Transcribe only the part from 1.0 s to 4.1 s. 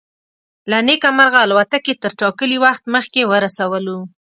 مرغه الوتکې تر ټاکلي وخت مخکې ورسولو.